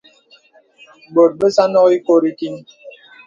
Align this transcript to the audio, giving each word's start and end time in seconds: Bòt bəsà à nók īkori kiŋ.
Bòt 1.13 1.31
bəsà 1.39 1.63
à 1.69 1.71
nók 1.73 1.89
īkori 1.95 2.31
kiŋ. 2.39 2.55